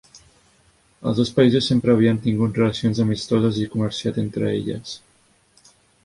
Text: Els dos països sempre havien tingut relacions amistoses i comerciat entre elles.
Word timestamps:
Els 1.09 1.17
dos 1.19 1.31
països 1.39 1.67
sempre 1.71 1.93
havien 1.93 2.17
tingut 2.23 2.57
relacions 2.61 3.01
amistoses 3.03 3.59
i 3.65 3.67
comerciat 3.75 4.17
entre 4.23 4.49
elles. 4.53 4.95